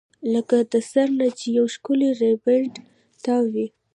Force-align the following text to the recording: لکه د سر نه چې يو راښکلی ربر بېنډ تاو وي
لکه 0.33 0.57
د 0.71 0.73
سر 0.91 1.07
نه 1.19 1.27
چې 1.39 1.47
يو 1.57 1.65
راښکلی 1.69 2.09
ربر 2.21 2.35
بېنډ 2.43 2.73
تاو 3.23 3.43
وي 3.53 3.67